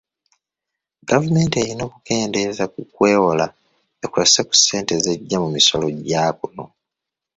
Gavumenti 1.09 1.55
eyina 1.63 1.83
okukeendeeza 1.87 2.63
ku 2.73 2.81
kwewola 2.93 3.45
ekozese 4.05 4.41
ku 4.47 4.53
ssente 4.59 4.93
z'ejja 5.03 5.37
mu 5.43 5.49
misolo 5.55 5.87
gya 6.05 6.23
kuno. 6.37 6.65